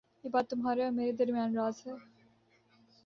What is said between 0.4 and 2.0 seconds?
تمہارے اور میرے درمیان راز ہے